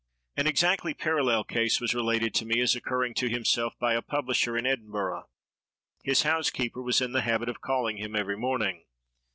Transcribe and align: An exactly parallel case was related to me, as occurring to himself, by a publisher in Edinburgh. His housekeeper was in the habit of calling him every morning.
An 0.35 0.47
exactly 0.47 0.95
parallel 0.95 1.43
case 1.43 1.79
was 1.79 1.93
related 1.93 2.33
to 2.33 2.43
me, 2.47 2.59
as 2.59 2.75
occurring 2.75 3.13
to 3.13 3.29
himself, 3.29 3.77
by 3.77 3.93
a 3.93 4.01
publisher 4.01 4.57
in 4.57 4.65
Edinburgh. 4.65 5.29
His 6.03 6.23
housekeeper 6.23 6.81
was 6.81 7.01
in 7.01 7.11
the 7.11 7.21
habit 7.21 7.49
of 7.49 7.61
calling 7.61 7.97
him 7.97 8.15
every 8.15 8.35
morning. 8.35 8.85